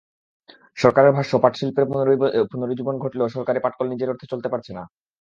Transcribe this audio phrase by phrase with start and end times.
[0.77, 1.85] সরকারের ভাষ্য, পাটশিল্পের
[2.51, 4.83] পুনরুজ্জীবন ঘটলেও সরকারি পাটকল নিজের অর্থে চলতে পারছে না।